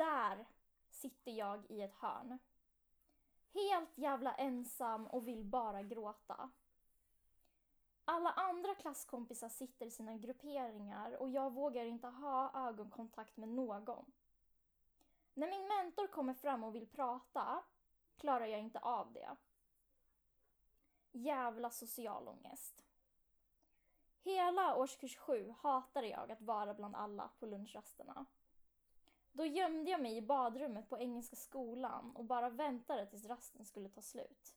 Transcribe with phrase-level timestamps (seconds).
[0.00, 0.46] där
[0.90, 2.38] sitter jag i ett hörn.
[3.54, 6.50] Helt jävla ensam och vill bara gråta.
[8.04, 14.12] Alla andra klasskompisar sitter i sina grupperingar och jag vågar inte ha ögonkontakt med någon.
[15.34, 17.64] När min mentor kommer fram och vill prata
[18.16, 19.36] klarar jag inte av det.
[21.12, 22.82] Jävla social ångest.
[24.22, 28.26] Hela årskurs sju hatade jag att vara bland alla på lunchrasterna.
[29.32, 33.88] Då gömde jag mig i badrummet på Engelska skolan och bara väntade tills rasten skulle
[33.88, 34.54] ta slut.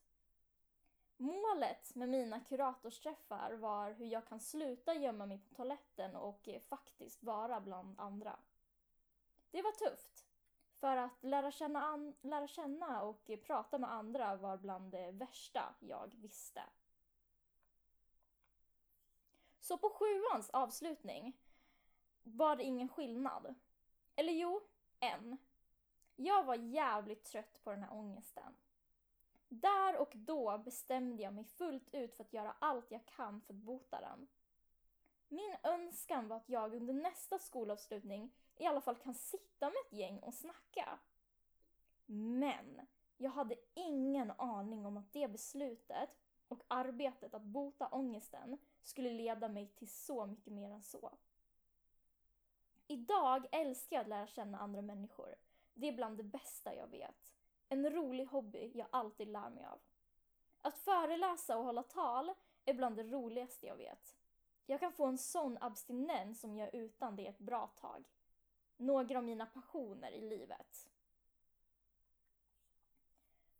[1.16, 6.60] Målet med mina kuratorsträffar var hur jag kan sluta gömma mig på toaletten och eh,
[6.60, 8.38] faktiskt vara bland andra.
[9.50, 10.26] Det var tufft.
[10.80, 15.10] För att lära känna, an- lära känna och eh, prata med andra var bland det
[15.10, 16.62] värsta jag visste.
[19.60, 21.36] Så på sjuans avslutning
[22.22, 23.54] var det ingen skillnad.
[24.16, 24.60] Eller jo,
[25.00, 25.38] en.
[26.16, 28.56] Jag var jävligt trött på den här ångesten.
[29.48, 33.54] Där och då bestämde jag mig fullt ut för att göra allt jag kan för
[33.54, 34.28] att bota den.
[35.28, 39.92] Min önskan var att jag under nästa skolavslutning i alla fall kan sitta med ett
[39.92, 40.98] gäng och snacka.
[42.06, 42.80] Men
[43.16, 49.48] jag hade ingen aning om att det beslutet och arbetet att bota ångesten skulle leda
[49.48, 51.10] mig till så mycket mer än så.
[52.86, 55.34] Idag älskar jag att lära känna andra människor.
[55.74, 57.34] Det är bland det bästa jag vet.
[57.68, 59.80] En rolig hobby jag alltid lär mig av.
[60.62, 62.32] Att föreläsa och hålla tal
[62.64, 64.16] är bland det roligaste jag vet.
[64.66, 68.04] Jag kan få en sån abstinens som jag utan det ett bra tag.
[68.76, 70.90] Några av mina passioner i livet.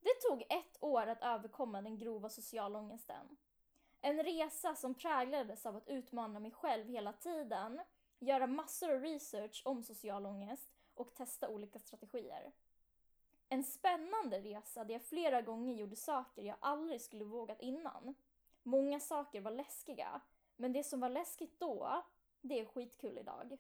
[0.01, 3.37] Det tog ett år att överkomma den grova sociala ångesten.
[4.01, 7.81] En resa som präglades av att utmana mig själv hela tiden,
[8.25, 12.53] göra massor av research om social ångest och testa olika strategier.
[13.49, 18.15] En spännande resa där jag flera gånger gjorde saker jag aldrig skulle vågat innan.
[18.63, 20.21] Många saker var läskiga,
[20.57, 22.03] men det som var läskigt då,
[22.41, 23.59] det är skitkul idag.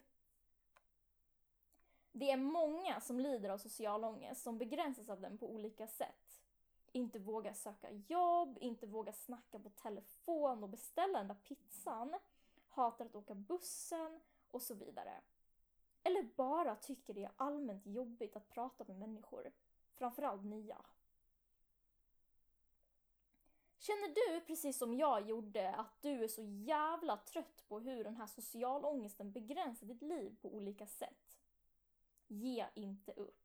[2.13, 6.43] Det är många som lider av social ångest som begränsas av den på olika sätt.
[6.93, 12.15] Inte vågar söka jobb, inte vågar snacka på telefon och beställa den där pizzan,
[12.69, 14.21] hatar att åka bussen
[14.55, 15.21] och så vidare.
[16.03, 19.53] Eller bara tycker det är allmänt jobbigt att prata med människor,
[19.95, 20.85] framförallt nya.
[23.79, 28.17] Känner du, precis som jag gjorde, att du är så jävla trött på hur den
[28.17, 31.39] här socialångesten begränsar ditt liv på olika sätt?
[32.27, 33.45] Ge inte upp.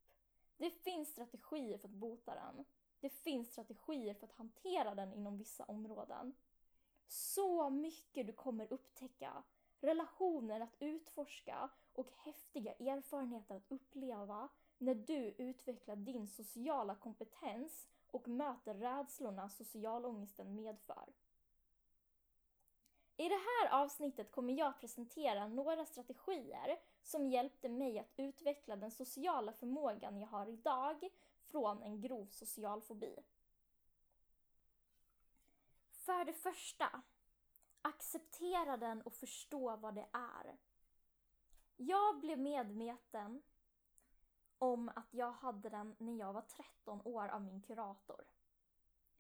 [0.58, 2.66] Det finns strategier för att bota den.
[3.00, 6.36] Det finns strategier för att hantera den inom vissa områden.
[7.08, 9.44] Så mycket du kommer upptäcka,
[9.82, 18.28] relationer att utforska och häftiga erfarenheter att uppleva när du utvecklar din sociala kompetens och
[18.28, 21.14] möter rädslorna socialångesten medför.
[23.18, 28.92] I det här avsnittet kommer jag presentera några strategier som hjälpte mig att utveckla den
[28.92, 31.10] sociala förmågan jag har idag
[31.44, 33.16] från en grov social fobi.
[35.92, 37.02] För det första,
[37.82, 40.58] acceptera den och förstå vad det är.
[41.78, 43.42] Jag blev medveten
[44.58, 48.24] om att jag hade den när jag var 13 år av min kurator.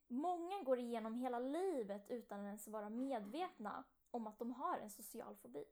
[0.07, 4.89] Många går igenom hela livet utan att ens vara medvetna om att de har en
[4.89, 5.65] social fobi.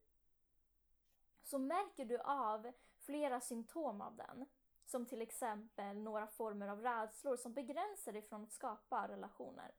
[1.44, 4.46] Så märker du av flera symptom av den,
[4.86, 9.72] som till exempel några former av rädslor som begränsar dig från att skapa relationer.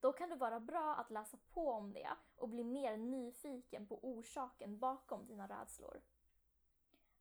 [0.00, 3.98] Då kan det vara bra att läsa på om det och bli mer nyfiken på
[4.02, 6.00] orsaken bakom dina rädslor.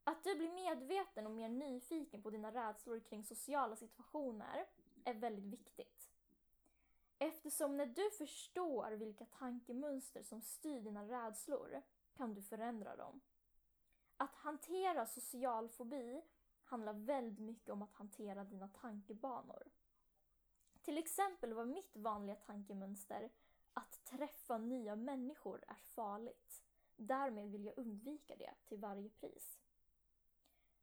[0.04, 4.66] Att du blir medveten och mer nyfiken på dina rädslor kring sociala situationer
[5.04, 6.12] är väldigt viktigt.
[7.20, 11.82] Eftersom när du förstår vilka tankemönster som styr dina rädslor
[12.14, 13.22] kan du förändra dem.
[14.18, 16.22] Att hantera social fobi
[16.64, 19.64] handlar väldigt mycket om att hantera dina tankebanor.
[20.90, 23.30] Till exempel var mitt vanliga tankemönster
[23.74, 26.64] att träffa nya människor är farligt.
[26.96, 29.60] Därmed vill jag undvika det till varje pris.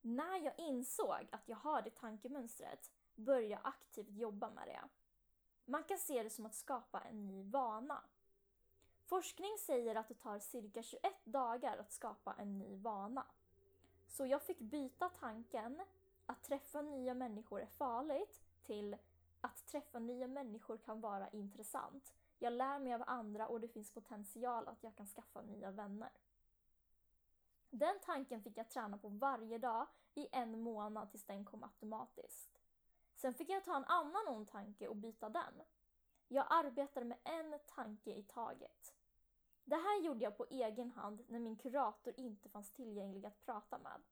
[0.00, 4.88] När jag insåg att jag har det tankemönstret började jag aktivt jobba med det.
[5.64, 8.04] Man kan se det som att skapa en ny vana.
[9.04, 13.26] Forskning säger att det tar cirka 21 dagar att skapa en ny vana.
[14.08, 15.82] Så jag fick byta tanken
[16.26, 18.96] att träffa nya människor är farligt till
[19.46, 22.12] att träffa nya människor kan vara intressant.
[22.38, 26.10] Jag lär mig av andra och det finns potential att jag kan skaffa nya vänner.
[27.70, 32.60] Den tanken fick jag träna på varje dag i en månad tills den kom automatiskt.
[33.14, 35.62] Sen fick jag ta en annan ond tanke och byta den.
[36.28, 38.94] Jag arbetade med en tanke i taget.
[39.64, 43.78] Det här gjorde jag på egen hand när min kurator inte fanns tillgänglig att prata
[43.78, 44.02] med.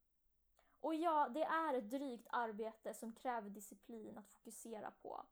[0.84, 5.22] Och ja, det är ett drygt arbete som kräver disciplin att fokusera på.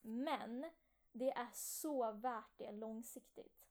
[0.00, 0.66] Men
[1.12, 3.68] det är så värt det långsiktigt.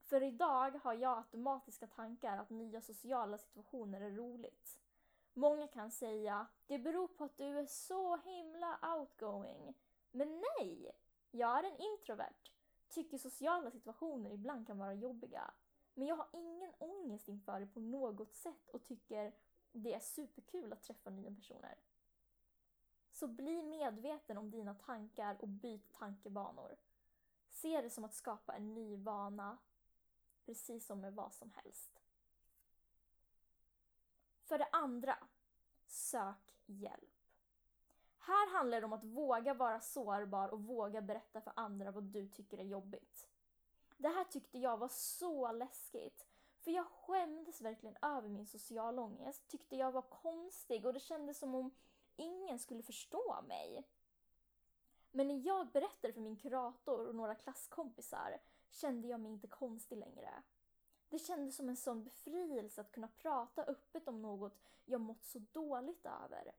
[0.00, 4.78] För idag har jag automatiska tankar att nya sociala situationer är roligt.
[5.34, 9.74] Många kan säga det beror på att du är så himla outgoing.
[10.10, 10.90] Men nej!
[11.30, 12.52] Jag är en introvert.
[12.88, 15.54] Tycker sociala situationer ibland kan vara jobbiga.
[15.94, 19.32] Men jag har ingen ångest inför det på något sätt och tycker
[19.72, 21.78] det är superkul att träffa nya personer.
[23.10, 26.76] Så bli medveten om dina tankar och byt tankebanor.
[27.48, 29.58] Se det som att skapa en ny vana,
[30.44, 32.02] precis som med vad som helst.
[34.42, 35.18] För det andra,
[35.86, 37.12] sök hjälp.
[38.18, 42.28] Här handlar det om att våga vara sårbar och våga berätta för andra vad du
[42.28, 43.28] tycker är jobbigt.
[43.96, 46.26] Det här tyckte jag var så läskigt.
[46.62, 51.38] För jag skämdes verkligen över min sociala ångest, tyckte jag var konstig och det kändes
[51.38, 51.70] som om
[52.16, 53.84] ingen skulle förstå mig.
[55.10, 59.98] Men när jag berättade för min kurator och några klasskompisar kände jag mig inte konstig
[59.98, 60.42] längre.
[61.08, 65.38] Det kändes som en sån befrielse att kunna prata öppet om något jag mått så
[65.38, 66.52] dåligt över.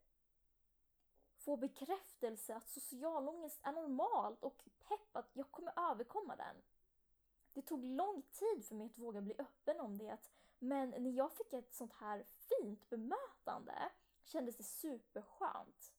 [1.37, 6.55] Få bekräftelse att social ångest är normalt och pepp att jag kommer överkomma den.
[7.53, 10.17] Det tog lång tid för mig att våga bli öppen om det,
[10.59, 13.89] men när jag fick ett sånt här fint bemötande
[14.23, 15.93] kändes det superskönt.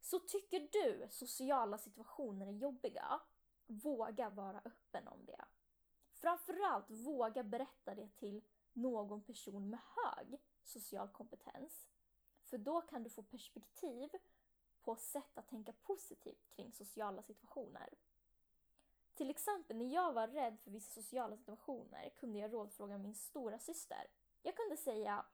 [0.00, 3.20] Så tycker du sociala situationer är jobbiga,
[3.66, 5.44] våga vara öppen om det.
[6.12, 11.88] Framförallt våga berätta det till någon person med hög social kompetens.
[12.44, 14.10] För då kan du få perspektiv
[14.82, 17.94] på sätt att tänka positivt kring sociala situationer.
[19.20, 23.58] Till exempel när jag var rädd för vissa sociala situationer kunde jag rådfråga min stora
[23.58, 24.06] syster.
[24.42, 25.24] Jag kunde säga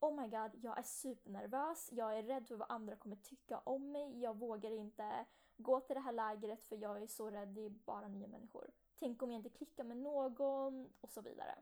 [0.00, 3.92] Oh my god, jag är supernervös, jag är rädd för vad andra kommer tycka om
[3.92, 5.24] mig, jag vågar inte
[5.56, 8.70] gå till det här lägret för jag är så rädd, det är bara nya människor.
[8.98, 11.58] Tänk om jag inte klickar med någon och så vidare.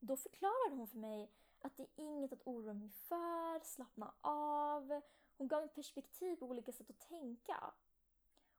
[0.00, 1.30] Då förklarade hon för mig
[1.60, 5.00] att det är inget att oroa mig för, slappna av.
[5.36, 7.72] Hon gav mig perspektiv på olika sätt att tänka.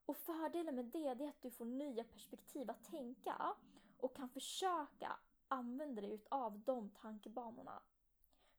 [0.05, 3.55] Och fördelen med det, det är att du får nya perspektiv att tänka
[3.97, 7.81] och kan försöka använda dig av de tankebanorna.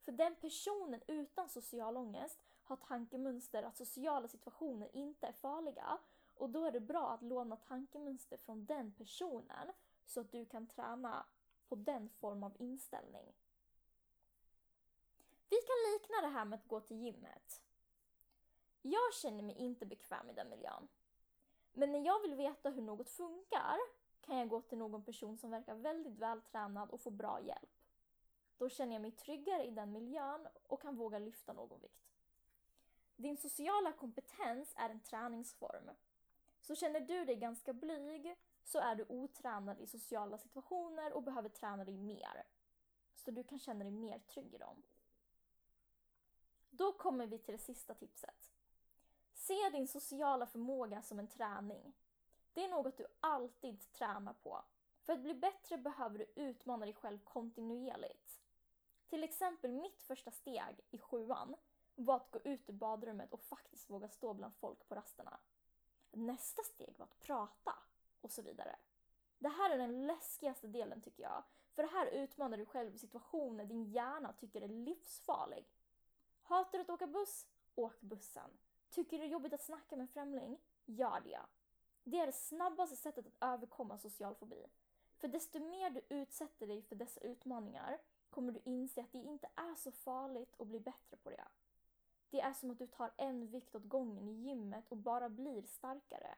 [0.05, 5.99] För den personen utan social ångest har tankemönster att sociala situationer inte är farliga
[6.35, 9.73] och då är det bra att låna tankemönster från den personen
[10.06, 11.26] så att du kan träna
[11.69, 13.32] på den form av inställning.
[15.50, 17.62] Vi kan likna det här med att gå till gymmet.
[18.82, 20.88] Jag känner mig inte bekväm i den miljön.
[21.75, 23.79] Men när jag vill veta hur något funkar
[24.21, 27.81] kan jag gå till någon person som verkar väldigt vältränad och få bra hjälp.
[28.59, 32.15] Då känner jag mig tryggare i den miljön och kan våga lyfta någon vikt.
[33.17, 35.91] Din sociala kompetens är en träningsform.
[36.61, 41.49] Så känner du dig ganska blyg så är du otränad i sociala situationer och behöver
[41.49, 42.47] träna dig mer.
[43.15, 44.82] Så du kan känna dig mer trygg i dem.
[46.70, 48.54] Då kommer vi till det sista tipset.
[49.34, 51.94] Se din sociala förmåga som en träning.
[52.53, 54.64] Det är något du alltid tränar på.
[55.03, 58.41] För att bli bättre behöver du utmana dig själv kontinuerligt.
[59.06, 61.56] Till exempel mitt första steg i sjuan
[61.94, 65.41] var att gå ut ur badrummet och faktiskt våga stå bland folk på rasterna.
[66.10, 67.74] Nästa steg var att prata
[68.20, 68.76] och så vidare.
[69.38, 71.43] Det här är den läskigaste delen tycker jag.
[71.74, 75.67] För här utmanar du själv i situationer din hjärna tycker är livsfarlig.
[76.43, 77.46] Hatar du att åka buss?
[77.74, 78.50] Åk bussen.
[78.94, 80.58] Tycker du det är jobbigt att snacka med en främling?
[80.84, 81.41] Gör det.
[82.05, 84.67] Det är det snabbaste sättet att överkomma social fobi.
[85.17, 87.98] För desto mer du utsätter dig för dessa utmaningar
[88.31, 91.44] kommer du inse att det inte är så farligt och bli bättre på det.
[92.31, 95.63] Det är som att du tar en vikt åt gången i gymmet och bara blir
[95.63, 96.34] starkare.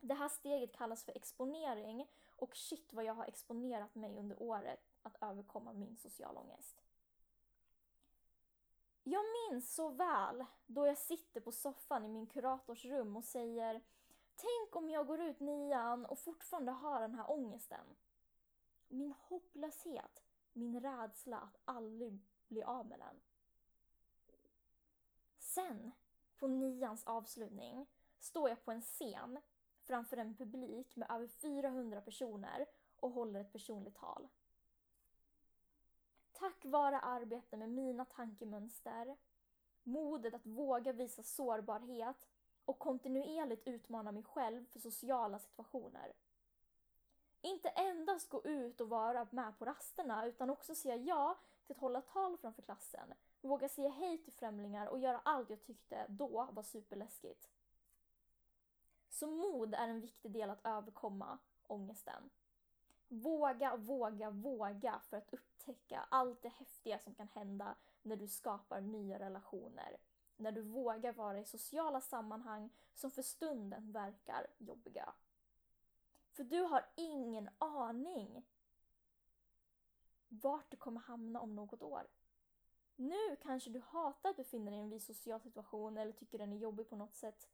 [0.00, 4.80] Det här steget kallas för exponering och shit vad jag har exponerat mig under året
[5.02, 6.87] att överkomma min sociala ångest.
[9.10, 13.80] Jag minns så väl då jag sitter på soffan i min kurators rum och säger
[14.36, 17.96] Tänk om jag går ut nian och fortfarande har den här ångesten.
[18.88, 20.22] Min hopplöshet,
[20.52, 23.20] min rädsla att aldrig bli av med den.
[25.38, 25.92] Sen,
[26.38, 27.86] på nians avslutning,
[28.18, 29.38] står jag på en scen
[29.82, 34.28] framför en publik med över 400 personer och håller ett personligt tal.
[36.38, 39.16] Tack vare arbete med mina tankemönster,
[39.82, 42.26] modet att våga visa sårbarhet
[42.64, 46.12] och kontinuerligt utmana mig själv för sociala situationer.
[47.40, 51.80] Inte endast gå ut och vara med på rasterna utan också säga ja till att
[51.80, 56.48] hålla tal framför klassen, våga säga hej till främlingar och göra allt jag tyckte då
[56.52, 57.48] var superläskigt.
[59.08, 62.30] Så mod är en viktig del att överkomma ångesten.
[63.08, 68.80] Våga, våga, våga för att upptäcka allt det häftiga som kan hända när du skapar
[68.80, 69.96] nya relationer.
[70.36, 75.14] När du vågar vara i sociala sammanhang som för stunden verkar jobbiga.
[76.32, 78.46] För du har ingen aning
[80.28, 82.06] vart du kommer hamna om något år.
[82.96, 86.52] Nu kanske du hatar att befinna dig i en viss social situation eller tycker den
[86.52, 87.48] är jobbig på något sätt.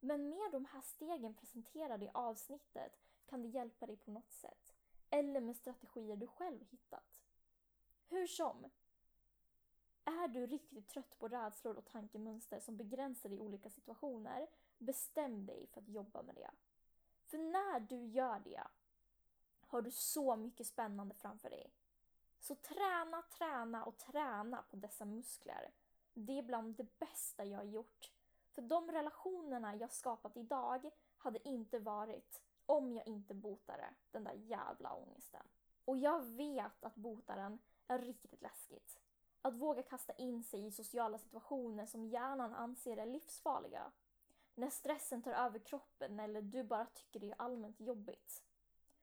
[0.00, 4.74] Men med de här stegen presenterade i avsnittet kan det hjälpa dig på något sätt.
[5.10, 7.20] Eller med strategier du själv hittat.
[8.08, 8.70] Hur som.
[10.04, 14.46] Är du riktigt trött på rädslor och tankemönster som begränsar dig i olika situationer,
[14.78, 16.50] bestäm dig för att jobba med det.
[17.26, 18.62] För när du gör det
[19.60, 21.70] har du så mycket spännande framför dig.
[22.40, 25.70] Så träna, träna och träna på dessa muskler.
[26.14, 28.12] Det är bland det bästa jag har gjort.
[28.50, 34.32] För de relationerna jag skapat idag hade inte varit om jag inte botade den där
[34.32, 35.42] jävla ångesten.
[35.84, 39.00] Och jag vet att botaren är riktigt läskigt.
[39.42, 43.92] Att våga kasta in sig i sociala situationer som hjärnan anser är livsfarliga.
[44.54, 48.42] När stressen tar över kroppen eller du bara tycker det är allmänt jobbigt.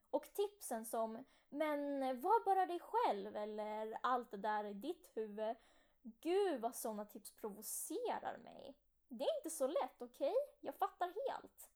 [0.10, 5.56] Och tipsen som “men var bara dig själv” eller “allt det där i ditt huvud”.
[6.02, 8.78] Gud vad sådana tips provocerar mig.
[9.08, 10.30] Det är inte så lätt, okej?
[10.30, 10.58] Okay?
[10.62, 11.70] Jag fattar helt.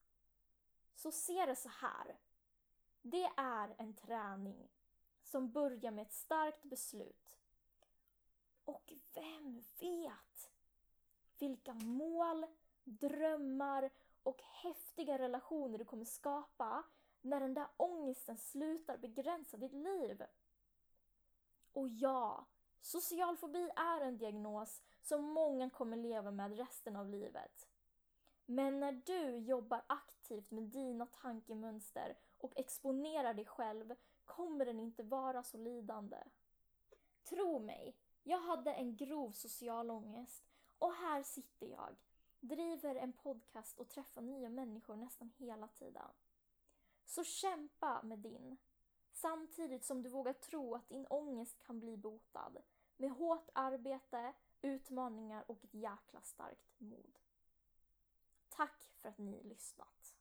[1.02, 2.18] Så se det så här.
[3.02, 4.68] Det är en träning
[5.22, 7.38] som börjar med ett starkt beslut.
[8.64, 10.50] Och vem vet
[11.38, 12.46] vilka mål,
[12.84, 13.90] drömmar
[14.22, 16.84] och häftiga relationer du kommer skapa
[17.20, 20.22] när den där ångesten slutar begränsa ditt liv.
[21.72, 22.46] Och ja,
[22.80, 27.71] social fobi är en diagnos som många kommer leva med resten av livet.
[28.46, 33.94] Men när du jobbar aktivt med dina tankemönster och exponerar dig själv
[34.24, 36.16] kommer den inte vara så lidande.
[37.22, 40.44] Tro mig, jag hade en grov social ångest
[40.78, 41.96] och här sitter jag,
[42.40, 46.08] driver en podcast och träffar nya människor nästan hela tiden.
[47.04, 48.56] Så kämpa med din.
[49.12, 52.62] Samtidigt som du vågar tro att din ångest kan bli botad.
[52.96, 54.32] Med hårt arbete,
[54.62, 57.18] utmaningar och ett jäkla starkt mod.
[58.56, 60.14] Tack för att ni lyssnat.